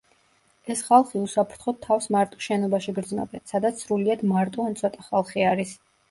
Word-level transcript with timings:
ეს 0.75 0.79
ხალხი 0.85 1.19
უსაფრთხოდ 1.25 1.75
თავს 1.83 2.07
მარტო 2.15 2.39
შენობაში 2.45 2.93
გრძნობენ, 2.95 3.43
სადაც 3.51 3.83
სრულიად 3.83 4.23
მარტო 4.31 4.65
ან 4.71 4.79
ცოტა 4.81 5.05
ხალხი 5.11 5.45
არის. 5.51 5.75